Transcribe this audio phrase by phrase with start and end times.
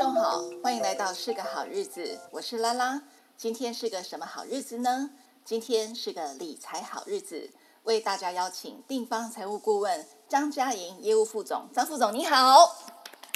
[0.00, 3.02] 众好，欢迎来到是个好日子，我是拉拉。
[3.36, 5.10] 今天是个什么好日子呢？
[5.44, 7.50] 今天是个理财好日子，
[7.82, 12.74] 为大家邀请定方财务顾问张嘉莹业务副总，张副总你好，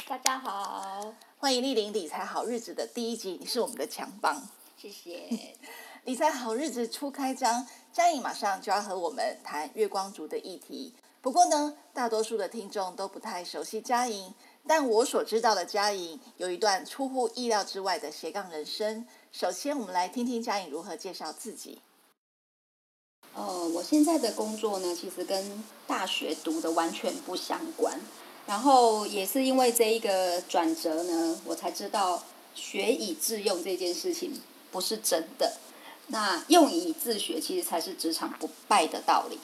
[0.07, 4.41] 大家好，欢迎莅临理财好日子的第一集，你是我们的强棒，
[4.75, 5.53] 谢谢。
[6.05, 10.95] 理财好日子初开张，嘉莹马上就要和我们谈月光族的议题。
[11.21, 14.33] 不过呢，大多数的听众都不太熟悉嘉莹。
[14.67, 19.05] 但我所知道的佳莹有一段出乎意料之外的斜杠人生。
[19.31, 21.79] 首先，我们来听听佳莹如何介绍自己。
[23.33, 27.99] 呃，我现在的工作呢，其实跟大学读的完全不相关。
[28.47, 32.23] 然后也是因为这一个转折呢，我才知道
[32.53, 35.57] 学以致用这件事情不是真的。
[36.07, 39.39] 那用以自学，其实才是职场不败的道理。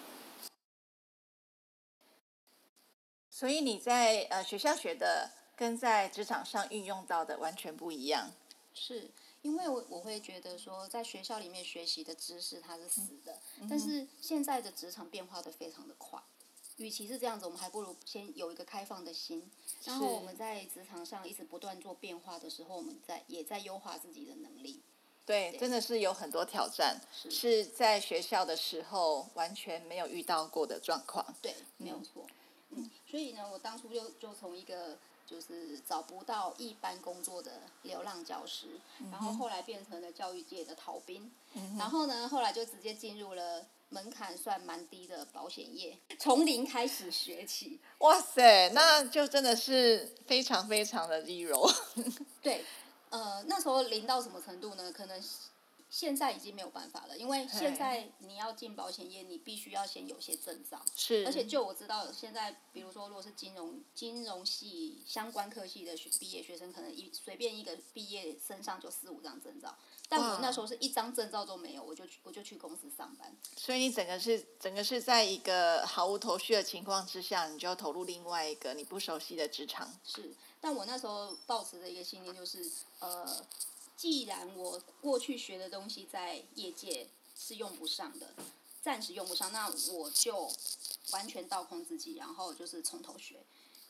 [3.42, 8.30] 所以你在呃学校学的跟在职场上运用到的完全不一样。
[8.76, 9.10] 是
[9.42, 16.22] 因为我我会觉得说，在学校里面学习的知识它是死的，嗯、但是现在的职场变化的非常的快。
[16.78, 19.50] 与其是这样子，我们还不如先有一个开放的心，
[19.86, 24.84] 然后我们在职场上一直不断做变化的时候，我们在也在优化自己的能力。
[25.26, 31.26] 对，对真的是有很多挑战，是，是在学校的时候完全没有遇到过的状况。
[31.42, 32.21] 对，没有错。
[33.12, 37.52] 嗯，所以呢，我当初就就从一个就是找不到一般工作的
[37.84, 47.80] 流浪教师，嗯、然后后来变成了教育界的逃兵，嗯、然后呢，后来就直接进入了门槛算蛮低的保险业，从零开始学起。
[48.00, 51.70] 哇塞，那就真的是非常非常的利落。
[52.42, 52.64] 对，
[53.10, 54.92] 呃，那时候零到什么程度呢？
[54.92, 55.22] 可能。
[55.92, 60.82] 现在已经没有办法了，因为现在你要进保险业，你必须要先有些证照。
[60.96, 61.26] 是。
[61.26, 69.78] 而且就我知道，现在比如说，如果是金融金融系相关科系的学毕业学生，可能一随便一个毕业身上就四五张证照。
[70.08, 73.36] 但我那时候是一张证照都没有，我就去我就去公司上班。
[73.58, 79.94] 所以你整个是整个是在一个毫无头绪的情况之下，你就要投入另外一个你不熟悉的职场。
[80.06, 80.34] 是。
[80.62, 83.46] 但我那时候抱持的一个信念就是，呃。
[84.02, 87.08] 既然我过去学的东西在业界
[87.38, 88.34] 是用不上的，
[88.82, 90.52] 暂时用不上，那我就
[91.12, 93.36] 完全倒空自己，然后就是从头学。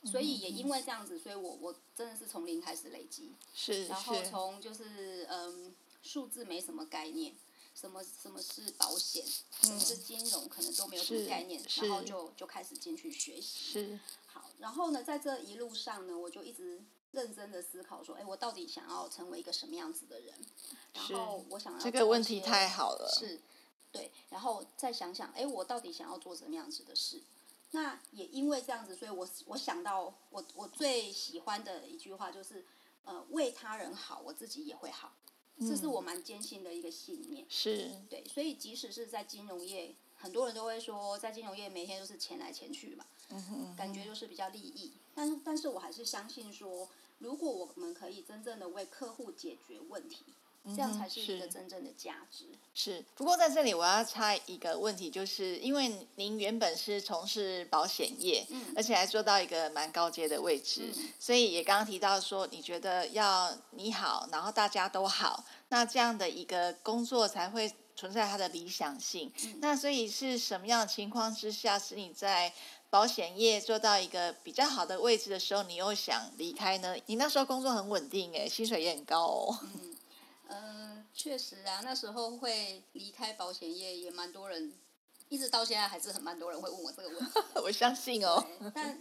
[0.03, 3.31] 所以也因为这样子，所以我我真的是从零开始累积。
[3.55, 3.87] 是。
[3.87, 5.73] 然后从就是嗯，
[6.03, 7.33] 数字没什么概念，
[7.73, 9.23] 什么什么是保险，
[9.61, 13.71] 什么是金融，可能都没有什么概念，然后就就开始进去学习。
[13.71, 13.99] 是。
[14.25, 16.83] 好，然后呢，在这一路上呢，我就一直。
[17.11, 20.33] 认真的思考说，哎，我到底想要成为一个什么样子的人？
[20.93, 23.41] 然后我想要这个问题太好了，是，
[23.91, 27.21] 对，然后再想想，哎，我到底想要做什么样子的事？
[27.71, 32.65] 那也因为这样子，所以我我想到我我最喜欢的一句话就是，
[33.03, 35.13] 呃，为他人好，我自己也会好，
[35.59, 37.45] 这是我蛮坚信的一个信念。
[37.49, 44.93] 是，对，所以即使是在金融业，很多人都会说，在金融业每天都是钱来钱去嘛，嗯哼，感觉就是比较利益。
[45.13, 46.87] 但是，但是我还是相信说。
[47.21, 50.25] 如果我们可以真正的为客户解决问题，
[50.65, 52.45] 这样才是一个真正的价值。
[52.51, 69.31] 嗯、是，是，不过在这里我要插一个问题，就是因为您原本是从事保险业，嗯，而且还做到一个蛮高阶的位置，嗯、所以也刚刚提到说，你觉得要你好，然后大家都好，那这样的一个工作才会存在它的理想性。
[69.43, 72.53] 嗯、那所以是什么样的情况之下，是你在
[72.91, 76.93] 保险业做到一个比较好的位置的时候，你又想离开呢？
[77.05, 79.59] 你那时候工作很稳定，哎，薪水也很高哦。
[79.73, 79.95] 嗯，
[80.49, 84.73] 呃，确实啊，那时候会离开保险业也蛮多人，
[85.29, 87.31] 一直到现在还是很蛮多人会问我这个问题。
[87.63, 88.45] 我相信哦。
[88.75, 88.99] 但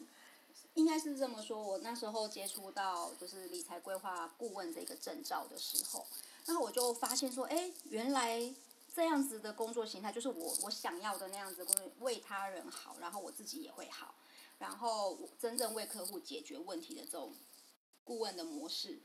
[0.75, 6.07] 应该是这么说，我那时候接触到就是理财规划顾问这个证照的时候，
[6.47, 8.55] 那我就发现说，哎，原来。
[8.93, 14.17] 这样子的工作形态，就是我我想要的那样子工作，为他人好，然后我自己也会好，
[14.59, 17.33] 然后真正为客户解决问题的这种
[18.05, 18.99] 顾问的模式，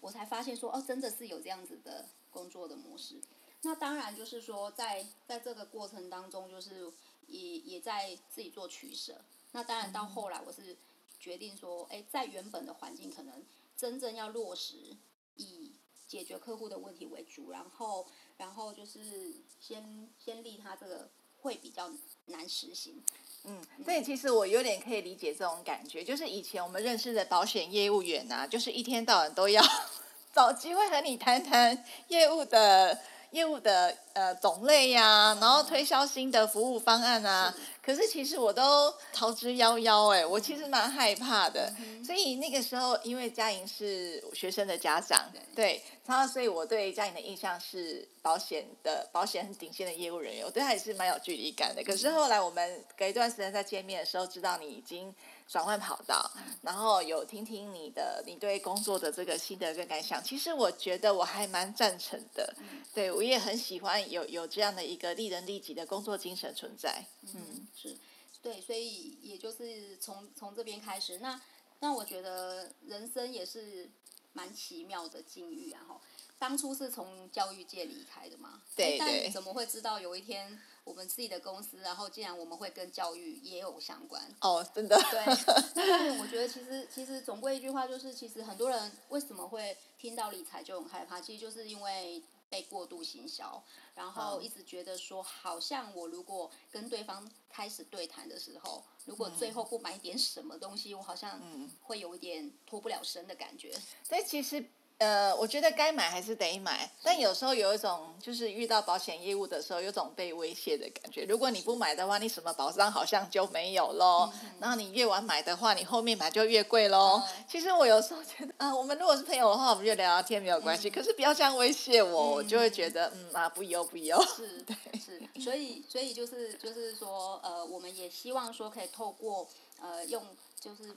[0.00, 3.20] 我才发现说，哦，真的是有这样子的工作的模式。
[3.62, 6.92] 那当然就是说在，在在这个过程当中，就是
[7.26, 9.24] 也也在自己做取舍。
[9.50, 10.76] 那当然到后来，我是
[11.18, 13.44] 决定说，哎，在原本的环境，可能
[13.76, 14.96] 真正要落实
[15.34, 15.72] 以
[16.06, 18.06] 解决客户的问题为主，然后。
[18.38, 21.10] 然后就是先先立他这个
[21.40, 21.90] 会比较
[22.26, 23.02] 难实行。
[23.44, 29.62] 嗯，所以其实我有点可以理解这种感觉，就是以前我们认识的保险业务员啊，就是一天到晚都要
[30.34, 32.98] 找机会和你谈谈业务的
[33.30, 37.54] 业务的呃种类呀、啊，然后推销新的服务方案啊。
[37.82, 41.72] 可是其实我都逃之夭夭哎，我其实蛮害怕的。
[41.78, 51.82] 嗯、所以那个时候，因为佳莹是学生的家长，对，然后所以我对佳莹的印象是保险的保险很顶尖的业务人员，我对他也是蛮有距离感的。
[51.84, 55.14] 可是后来我们隔一段时间再见面的时候，知道你已经。
[55.48, 56.30] 转换跑道，
[56.62, 60.22] 然后有听听你的你对工作的这个心得跟感想。
[60.22, 62.54] 其实我觉得我还蛮赞成的，
[62.92, 67.04] 对，我也很喜欢有有这样的一个利人利己的工作精神存在。
[67.34, 67.96] 嗯，是，
[68.42, 71.40] 对，所以也就是从从这边开始，那
[71.78, 73.88] 那我觉得人生也是
[74.32, 75.80] 蛮奇妙的境遇啊！
[75.88, 76.00] 哈，
[76.38, 80.60] 当初是从教育界离开的嘛，对，对，但怎么会知道有一天？
[80.84, 84.96] 我们自己的公司，然后竟然我们会跟教育也有相关哦，真的。
[85.10, 93.60] 对，我觉得其实其实总归一句话就是，其实很多人为什么会听到理财就很害怕，其实就是因为被过度行销，
[93.96, 101.42] 然后一直觉得说，好像我如果跟对方开始对谈的时候，如果最后不买点什么东西，我好像
[101.82, 103.76] 会有一点脱不了身的感觉。
[104.04, 104.64] 所以其实。
[104.98, 111.26] 呃，我觉得该买还是得买，但有时候有一种就是遇到保险业务的时候，有种被威胁的感觉。
[111.26, 114.30] 如果你不买的话，你什么保障好像就没有喽。
[114.42, 117.22] 嗯、然后你越晚买的话，你后面买就越贵喽。
[117.22, 120.88] 嗯、其实我有时候觉得，啊、呃，我们如果是朋友的话，我们就聊聊天没有关系。
[120.88, 124.18] 嗯、可是不要这样威胁我，嗯、我就会觉得，嗯啊，不忧不忧。
[124.34, 125.20] 是，对，是。
[125.42, 129.46] 所以，所以就是就是说，呃，我们也希望说可以透过
[129.78, 130.24] 呃用，
[130.58, 130.96] 就是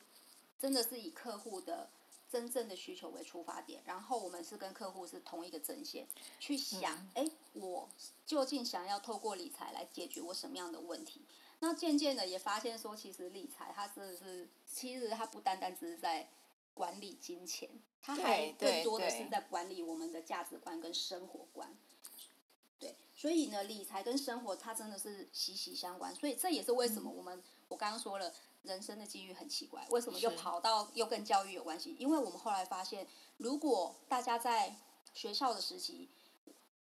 [0.57, 1.90] 真的是以客户的。
[2.30, 6.08] 真正的需求为出发点，然后我们是跟客户是同一个阵线
[6.40, 7.90] 去想，哎、嗯，我
[8.26, 11.22] 究竟想要透过理财来解决我什么样的问题？
[11.60, 16.30] 那渐渐的也发现说，其实理财它真的是，其实它不单单只是在
[16.74, 17.68] 管理金钱，
[18.02, 21.68] 它还更多的是在管理我们的价值观跟生活观。
[21.68, 21.89] 对，
[23.16, 28.34] 所以呢，理财跟生活它真的是息息相关，所以这也是为什么我们、嗯、我刚刚说了。
[28.62, 31.96] 人生的机遇很奇怪，为什么又跑到又跟教育有关系？
[31.98, 34.76] 因为我们后来发现，如果大家在
[35.14, 36.10] 学校的时期，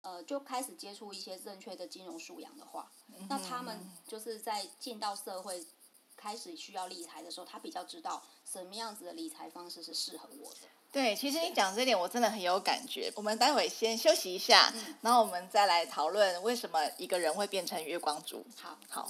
[0.01, 5.65] 呃，就开始接触一些正确的金融素养的话，嗯、那他们就是在进到社会，
[6.17, 10.67] 开始需要理财的时候，他比较知道什么样子的理财方式是适合我的。
[10.91, 13.13] 对，其实你讲这点，我真的很有感觉。
[13.15, 18.43] 我们待会先休息一下，嗯、然后我们再来讨论为什么一个人会变成月光族。
[18.59, 19.07] 好，好。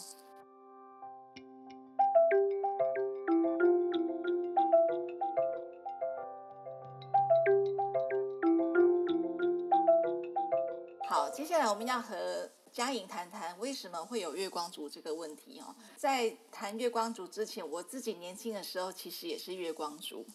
[11.30, 15.74] 接下来我们要和佳莹谈谈为什么会有月光族这个问题哦。
[15.96, 20.26] 在谈月光族之前，我自己年轻的时候其实也是月光族。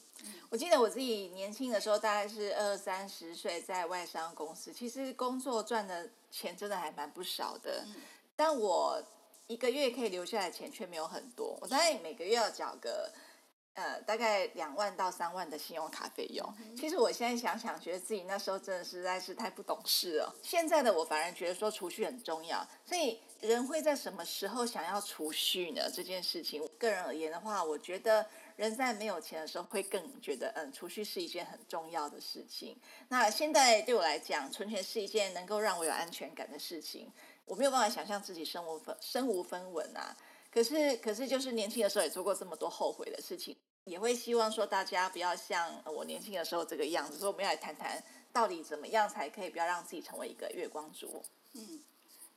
[0.54, 7.84] 我记得我自己年轻的时候大概是二三十岁，在外商公司，其实工作赚的钱真的还蛮不少的。
[8.36, 9.02] 但我
[9.48, 13.10] 一个月可以留下来的钱却没有很多，我大概每个月要缴个。
[13.74, 16.54] 呃，大概两万到三万的信用卡费用。
[16.76, 20.32] 其实我现在想想，觉得自己那时候真的实在是太不懂事了。
[20.42, 22.64] 现在的我反而觉得说储蓄很重要。
[22.84, 25.90] 所以人会在什么时候想要储蓄呢？
[25.92, 28.24] 这件事情，我个人而言的话，我觉得
[28.54, 32.78] 人在没有钱的时候会更觉得，嗯，储蓄是一件很重要的事情。
[33.08, 37.10] 那现在对我来讲，存钱是一件能够让我有安全感的事情。
[37.44, 40.16] 我没有办法想象自己身无分身无分文啊。
[40.54, 43.56] 可是，可是，就是年轻的时候也做过这么多后悔的事情，
[43.86, 47.18] 也会希望说大家不要像我年轻的时候这个样子。
[47.18, 48.00] 所以我们要来谈谈，
[48.32, 51.24] 到底怎么样才可以不要让自己成为一个月光族？
[51.54, 51.82] 嗯，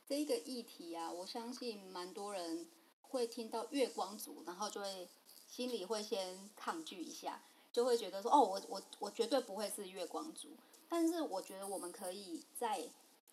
[0.08, 2.66] 这一个议题啊，我相信蛮多人
[3.02, 5.06] 会听到月光族，然后就会
[5.48, 7.40] 心里会先抗拒一下，
[7.72, 10.48] 就会觉得说，哦，我我我绝对不会是月光族。
[10.88, 12.82] 但是我觉得我们可以在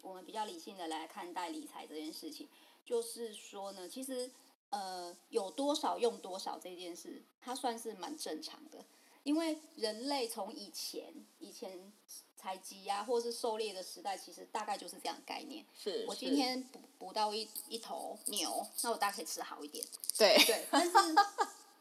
[0.03, 2.47] 我们比较理性的来看待理财这件事情，
[2.85, 4.29] 就是说呢，其实。
[4.75, 8.83] 呃，有多少用多少这件事，它算是蛮正常的，
[9.23, 11.93] 因为人类从以前以前
[12.35, 15.65] 采集啊，或是狩猎的时代，其实大概就是这样的概念。
[15.81, 19.85] 是，我今天捕捕到一一头牛，那我大概可以吃好一点。
[20.17, 20.91] 对对，但是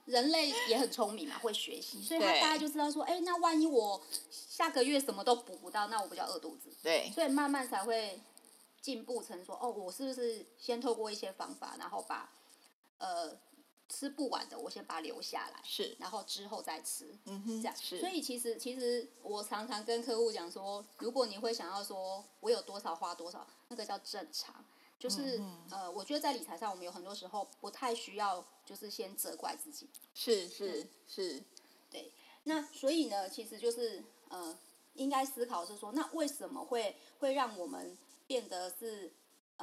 [0.04, 6.70] 人类也很聪明嘛，会学习，所以他大概就知道说，哎，那万一我下个月什么都捕不到，那我不就饿肚子？
[6.80, 8.20] 对，所以慢慢才会
[8.80, 12.30] 进步成说，哦，我是不是先透过一些方法，然后把
[13.04, 13.38] 呃，
[13.88, 18.00] 吃不完的，我先把它留下来，是，然后之后再吃，嗯哼，这样是。
[18.00, 24.64] 所以其实其实我常常跟客户讲说，如果你会想要说我有多少花多少，那个叫正常，
[24.98, 31.42] 就是、嗯、呃，我觉得在理财上，我们有很多时候不太需要，就是先责怪自己，是是、嗯、是，
[31.90, 32.12] 对。
[32.44, 34.58] 那所以呢，其实就是呃，
[34.94, 37.96] 应该思考是说，那为什么会会让我们
[38.26, 39.12] 变得是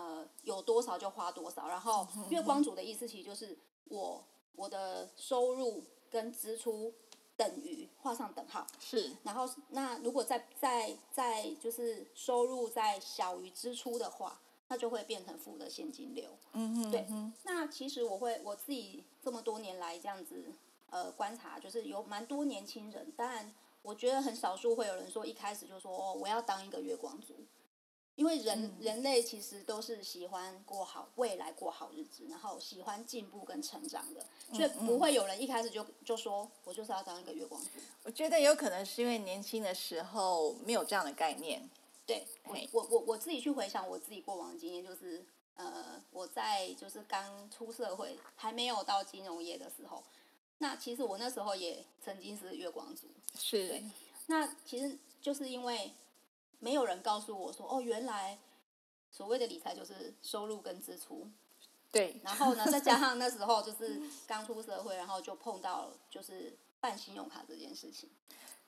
[0.02, 3.56] 呃有多少就花多少，然后月光族的意思其实就是
[3.86, 4.24] 我
[4.56, 6.94] 我的收入跟支出
[7.38, 14.40] 等于画上等号，是，然后那如果再再再就是收入在小于支出的话，
[14.70, 16.32] 那就会变成负的现金流。
[16.54, 17.08] 嗯嗯，对。
[17.44, 20.52] 那其实我会我自己这么多年来这样子
[20.90, 23.54] 呃观察，就是有蛮多年轻人，当然
[23.84, 27.36] 我觉得很少数会有人说一开始就说哦我要当一个月光族。
[28.16, 37.70] 因为人、嗯、人类其实都是喜欢过好未来过好日子，然后喜欢进步跟成长的，所以不会有人一开始就就说我就是要当一个月光族。
[38.04, 41.68] 我觉得有可能是因为年轻的时候没有这样的概念。
[42.06, 45.26] 对，我我我我自己去回想我自己过往的经验，就是
[45.56, 50.04] 呃我在就是刚出社会还没有到金融业的时候，
[50.58, 53.08] 那其实我那时候也曾经是月光族。
[53.40, 53.70] 是。
[53.70, 53.84] 对，
[54.28, 55.92] 那其实就是因为。
[56.62, 58.40] 没有人告诉我说，哦，原来
[59.12, 61.28] 所谓的理财就是收入跟支出。
[61.92, 62.22] 对。
[62.24, 68.10] 然后呢，再加上那时候就是 刚出社会，然后就碰到就是办信用卡这件事情。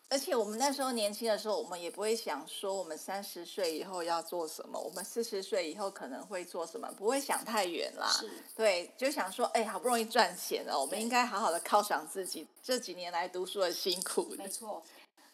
[0.09, 8.07] 而且我们那时候年轻的时候，我们也不会想说我们三十岁以后要做什么，我们四十岁以后可能会做什么，不会想太远啦。
[8.09, 8.29] 是。
[8.55, 14.35] 对，就想说，哎，好不容易赚钱了，我们应该好好的犒赏自己这几年来读书的辛苦。
[14.37, 14.83] 没错。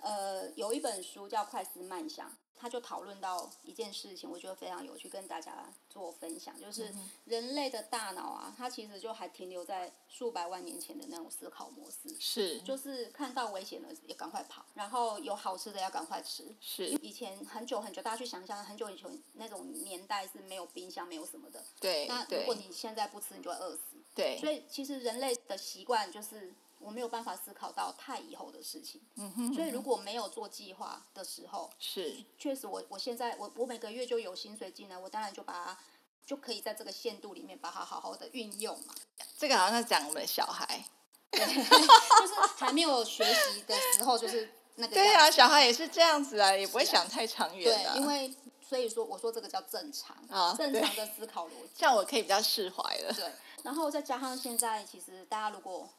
[0.01, 2.29] 呃，有一本书叫《快思慢想》。
[2.59, 6.93] 他就讨论到一件事情，我觉得非常有趣，跟大家做分享，就是
[7.25, 16.87] 人类的大脑啊，它其实就还停留在数百万年前的那种思考模式，是，就是看到危险了也赶快跑，然后有好吃的要赶快吃，是。
[17.01, 22.07] 以前很久很久，大家去想象很久以前那种年代是没有冰箱，没有什么的，对。
[22.07, 24.37] 那如果你现在不吃，你就会饿死，对。
[24.39, 26.53] 所以其实人类的习惯就是。
[26.79, 35.77] 我没有办法思考到太以后的事情，嗯哼，所以如果没有做计划的时候，是确实我我现在我我每个月就有薪水进来，我当然就把它
[36.25, 38.95] 就可以在这个限度里面把它好好的运用嘛。
[39.37, 40.85] 这个好像在讲我们的小孩，
[41.31, 44.93] 对， 就是还没有学习的时候，就是那个。
[44.93, 47.91] 对啊，小孩也是这样子啊，也不会想太长远的。
[47.91, 53.13] 对，因为所以说我说这个叫正常，啊，正常的思考逻辑，这样我可以比较释怀了。
[53.13, 53.31] 对，
[53.63, 55.89] 然后再加上现在其实大家如果。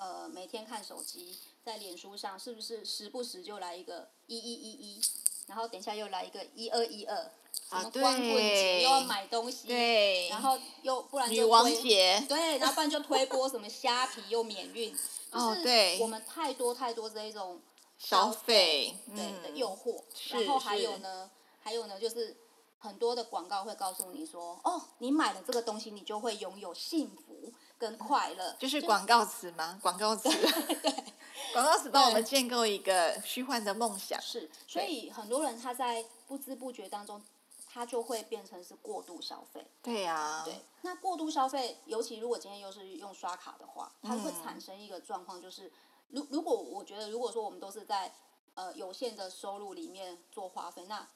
[0.00, 5.00] 呃，每天看手机，在脸书上是不是时不时就来一个一一一一，
[5.46, 7.30] 然后等一下又来一个一二一二，
[7.68, 14.96] 什么光棍节又要买东西，对，然后又不然就女王节，对，然后不然就推播什么虾皮又免运，
[15.32, 17.60] 哦，对，我们太多太多这一种
[17.98, 21.30] 消费对的诱惑，然后还有呢，
[21.62, 22.34] 还有呢，就是
[22.78, 27.52] 很多的广告会告诉你说，哦，你买了这个东西，你就会拥有幸福。
[27.80, 29.78] 跟快乐就是广告词吗？
[29.82, 30.92] 广告词，对，
[31.54, 34.20] 广告词帮我们建构一个虚幻的梦想。
[34.20, 37.22] 是，所以很多人他在不知不觉当中，
[37.66, 39.66] 他就会变成是过度消费。
[39.80, 40.42] 对呀、啊。
[40.44, 45.72] 对，那过度消费，尤其如果今天又是用刷卡的话，它会产生一个状况，就是，
[46.10, 48.12] 如、嗯、如果我觉得，如果说我们都是在
[48.52, 51.08] 呃有限的收入里面做花费，那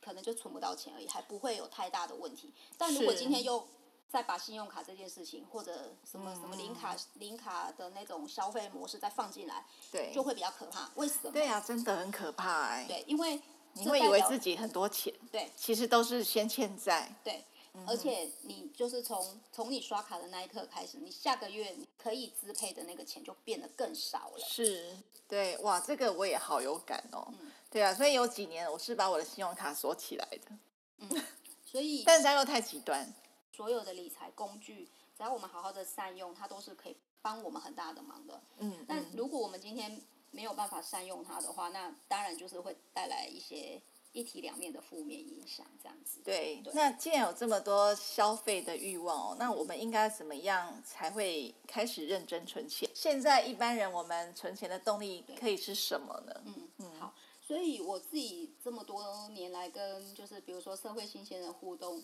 [0.00, 2.54] 可能就存不到钱而已，还不会有太大的问题。
[2.78, 3.66] 但如果今天又
[4.14, 10.88] 再把信用卡这件事情，或者什么什么零卡零卡的那种消费模式再放进来，对，就会比较可怕。
[10.94, 11.32] 为什么？
[11.32, 12.84] 对呀、啊，真的很可怕哎。
[12.86, 13.40] 对，因为
[13.72, 17.12] 你会以为自己很多钱，对，其实都是先欠债。
[17.24, 17.44] 对，
[17.88, 24.38] 而且你就是从从你刷卡的那一刻开始，你下个月你可以支配的那个钱就变得更少了。
[24.38, 27.26] 是，对，哇，这个我也好有感哦。
[27.40, 30.56] 嗯、对啊，所以有几年我是把我的信用卡锁起来的。
[30.98, 31.24] 嗯，
[31.66, 33.12] 所以， 但是它又太极端。
[33.54, 38.42] 所有的理财工具，只要我们好好的善用，它都是可以帮我们很大的忙的。
[38.58, 40.00] 嗯，那如果我们今天
[40.32, 43.80] 没有办法善用它的话，那当然就是会带来一些
[44.12, 46.20] 一体两面的负面影响，这样子。
[46.24, 46.60] 对。
[46.64, 46.72] 对。
[46.74, 52.90] 那既然有这么多消费的欲望哦，那我们应该怎么样才会开始认真存钱？
[52.92, 56.42] 现在一般人我们存钱的动力可以是什么呢？
[56.46, 56.90] 嗯嗯。
[56.98, 62.02] 好，所以我自己这么多年来跟就是比如说社会新鲜人互动。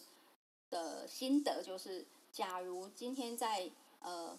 [0.70, 4.38] 的心得就是，假如今天在呃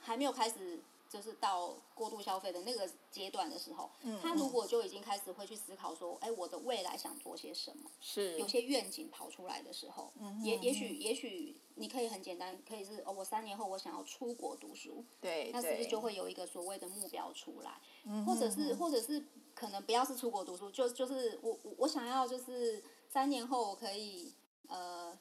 [0.00, 0.78] 还没有开始
[1.08, 17.80] 就是到过度消费的那个阶段的时候，嗯，他如果就已经开始会去思考说，哎，我的未来想做些什么，是有些愿景跑出来的时候，嗯，也也许也许你可以很简单，可以是哦，我三年后我想要出国读书，对，那是不是就会有一个所谓的目标出来？
[18.04, 19.24] 嗯，或者是或者是
[19.54, 24.34] 可能不要是出国读书，就就是我我我想要就是三年后我可以
[24.68, 25.18] 呃。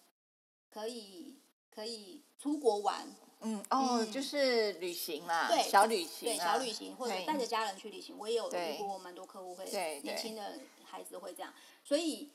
[0.74, 1.36] 可以
[1.74, 3.08] 可以出国玩，
[3.42, 12.32] 嗯哦、嗯，就是旅行嘛，对，小旅行，对，小旅行或者带着家人去旅行，我也有遇过蛮多客户会，对，年轻的孩子会这样，所以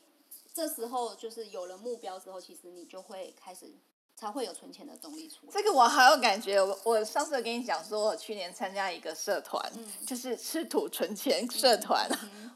[0.52, 3.74] 这时候就是有了目标之后，其实你就会开始。
[4.14, 5.52] 才会有存钱的动力出来。
[5.52, 12.06] 这个我好有感觉，我我上次跟你讲说，我去年参加一个社团，嗯、就是吃土存钱社团。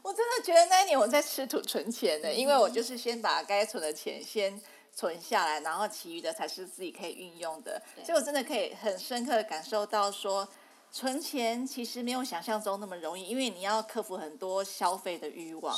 [0.03, 4.61] 我真的觉得那一年我在吃土存钱的，嗯、因为我就是先把该存的钱先
[4.97, 7.79] 存下来，然后其余的才是自己可以运用的。
[8.03, 10.47] 所以我真的可以很深刻的感受到说。
[10.89, 15.77] 存钱其实没有想象中那么容易，因为你要克服很多消费的欲望，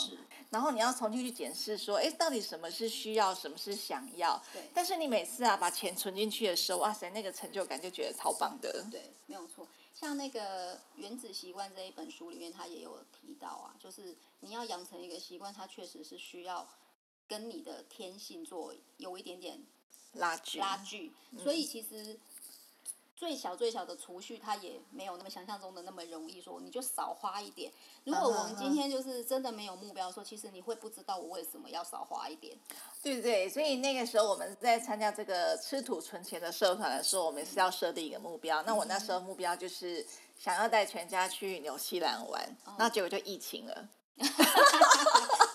[0.51, 4.39] 然后你要重新去检视说，哎，到底什么是需要，什么是想要。
[4.53, 4.61] 对。
[4.71, 8.85] 但是你每次啊把钱存进去的时候，哇塞，那个成就感就觉得超棒的。
[8.91, 9.67] 对，没有错。
[9.95, 16.65] 像那个《原子习惯》这一本书里面，他也有提到啊，就是你要养成一个习惯，它确实是需要
[17.29, 19.63] 跟你的天性做有一点点
[20.15, 20.59] 拉锯。
[20.59, 21.13] 拉锯。
[21.41, 22.19] 所以其实。
[23.19, 26.39] 最小最小的储蓄，它也没有那么想象中的那么容易。
[26.39, 27.69] 说你就少花一点。
[28.05, 32.57] 如果我们今天就是真的没有目标，说其实你会不知道我为什么要少花一点。
[33.03, 38.63] 对对，所以那个时候我们在参加这个吃土存钱的社团的时候，我们是要设定一个目标。
[38.63, 40.07] 那我那时候目标就是
[40.37, 43.89] 想要带全家去纽西兰玩，那结果就疫情了。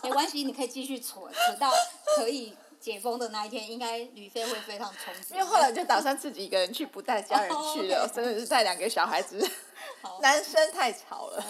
[0.04, 1.72] 没关系，你可以继续存，直到
[2.16, 2.54] 可以。
[2.80, 5.32] 解封的那一天，应该旅费会非常充足。
[5.32, 9.38] 因为后来就打算自己一个人去，不带家人去了，真的是带两个小孩子，
[10.20, 11.42] 男生太吵了。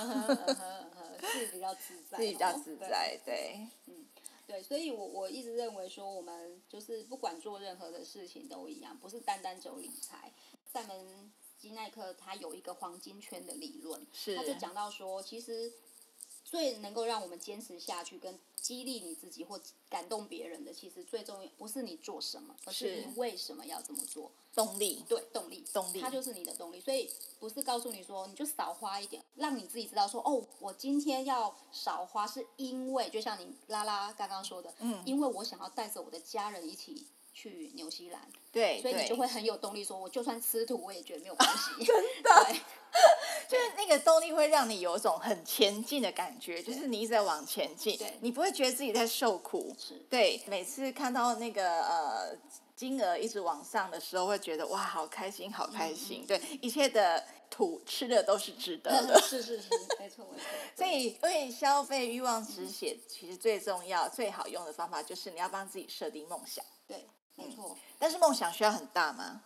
[1.20, 2.18] 自己比较自在。
[2.18, 3.66] 自己比较自在，对。
[3.86, 4.06] 嗯，
[4.46, 10.32] 对，所以我我一直认为说，我们就是不管做任何的事情都一样，不是单单走理财。
[10.72, 15.72] 塞门基奈克他有一个黄金圈的理论，是他就讲到说，其实。
[16.54, 24.30] 最能够让我们坚持下去，跟激励你自己或感动别人的，其实最重要不是你做什么，而是你为什么要这么做。
[24.54, 26.80] 动力，对，动力，动力，它就是你的动力。
[26.80, 41.82] 所以不是告诉你说，你就少花一点，让你自己知道说，哦，我今天要少花，是因为就像你拉拉刚刚说的，嗯，因为我想要带着我的家人一起去纽西兰，对，所以你就会很有动力，说我就算吃土，我也觉得没有关系。
[41.84, 42.56] 真的。
[43.48, 49.74] 对就是那个动力会让你有一种很前进的感觉，就是你一直在往前进，你不会觉得自己在受苦。
[50.10, 52.36] 对，每次看到那个呃
[52.76, 56.24] 金额一直往上的时候，会觉得哇，好开心，好开心。
[56.26, 59.20] 对，一切的土吃的都是值得的。
[59.20, 60.44] 是是是，没错没错。
[60.76, 66.64] 所以为消费欲望止血，其实最重要、最好用的方法就是你要帮自己设定梦想。
[66.86, 67.70] 对，没错。
[67.70, 69.42] 嗯、但是梦想需要很大吗？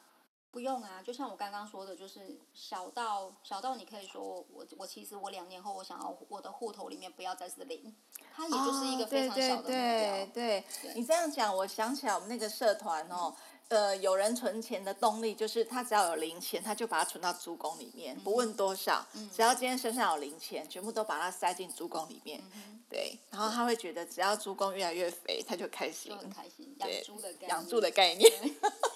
[0.51, 7.95] 不用啊，就像我刚刚说的，就是小到小到你可以说我我其实我两年后我想要我的户头里面不要再是零，
[8.35, 9.63] 它也就是一个非常小的目标。
[9.63, 13.35] 哦、对对对，对你这样讲，我想起来我们那个社团哦，
[13.69, 22.43] 呃，有人存钱的动力就是他只要有零钱，他就把它存到猪公里面，不问多少，嗯、只要今天身上有零钱，全部都把它塞进猪公里面。
[22.55, 27.49] 嗯、对，然后他会觉得只要猪公越来越肥，他就开心，就很开心，养猪的概念。
[27.51, 28.33] 养猪的概念。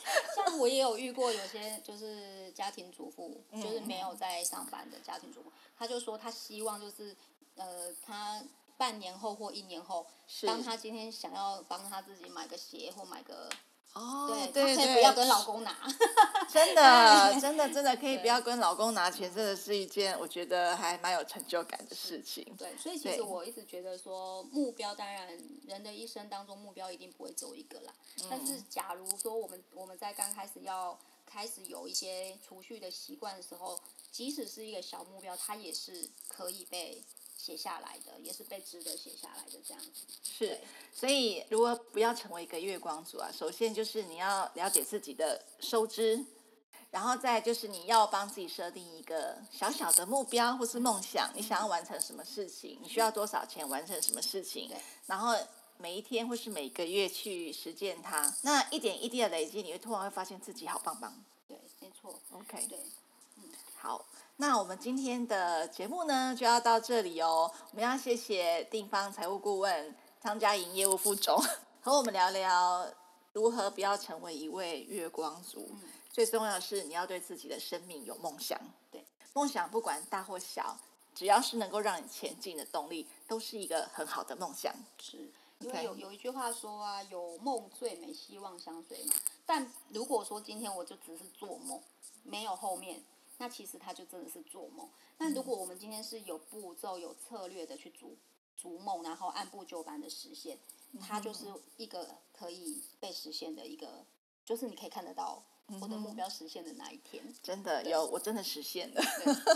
[0.45, 7.17] 像我也有遇过有些就是家庭主妇，就是没有在上班的家庭主妇，她就说她希望就是
[7.57, 8.43] 呃，她
[8.77, 10.07] 半年后或一年后，
[10.47, 13.49] 当她今天想要帮她自己买个鞋或买个。
[13.95, 15.77] 哦，对，对，可以不要跟老公拿，
[16.51, 22.43] 真的，真的，真的可以不要跟老公拿钱，真的是一件我觉得还蛮有成就感的事情。
[22.57, 25.29] 对，所以其实我一直觉得说，目标当然
[25.67, 27.93] 人的一生当中目标一定不会走一个啦，
[28.31, 33.79] 但是假如说我们我们在刚开始要开始有一些储蓄的习惯的时候，
[34.11, 37.03] 即使是一个小目标，它也是可以被。
[37.43, 40.61] 写下来的也是被值得写下来的这样子，是，
[40.95, 46.25] 所以如果不要成为一个月光族啊，首先就是你要了解自己的收支，
[46.93, 54.71] 然后再就是你要帮自己设定一个小小的目标或是梦想，你想要完成什么事情，你需要多少钱完成什么事情，
[55.07, 55.37] 然后
[55.79, 61.13] 每一天或是每个月去实践它，那一点一滴的累积，你会突然会发现自己好棒棒。
[61.49, 62.21] 对，没错。
[62.31, 62.69] OK。
[62.69, 62.79] 对，
[63.39, 63.51] 嗯，
[63.81, 64.07] 好。
[64.37, 67.53] 那我们今天的节目呢，就要到这里哦。
[67.71, 71.41] 我们要谢谢定方财务顾问汤佳莹业务副总，
[71.81, 72.91] 和我们聊聊
[73.33, 75.69] 如何不要成为一位月光族。
[75.75, 78.59] 嗯、最重要的是，你要对自己的生命有梦想。
[78.91, 80.77] 对，梦想不管大或小，
[81.15, 84.75] 只要是能够让你前进的动力，都是一个很好的梦想。
[84.99, 89.13] 是，因为有有一句话说啊，有梦最美，希望相随嘛。
[89.47, 91.81] 但如果说今天我就只是做梦，
[92.25, 93.01] 没有后面。
[93.43, 94.89] 那其实他就真的是做梦。
[95.19, 98.17] 那如果我们今天是有步骤、有策略的去逐
[98.57, 100.57] 逐梦，然后按部就班的实现，
[101.01, 104.07] 它就是一个可以被实现的一个，
[104.45, 105.43] 就是你可以看得到
[105.81, 107.21] 我的目标实现的那一天。
[107.43, 109.03] 真的有，我真的实现了。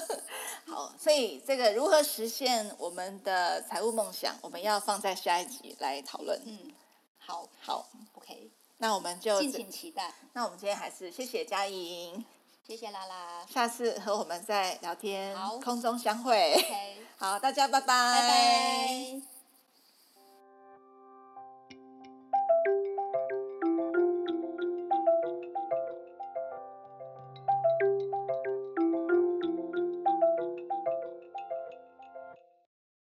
[0.67, 6.43] 好，所以这个如何实现我们的财务梦想，我们要放在下一集来讨论。
[6.45, 6.73] 嗯。
[7.19, 10.13] 好，好，OK，那我们就敬请期待。
[10.33, 12.25] 那我们今天还是谢谢佳莹，
[12.67, 16.53] 谢谢拉拉，下次和我们再聊天，好，空中相会。
[16.55, 19.36] OK， 好，大家拜拜，拜拜。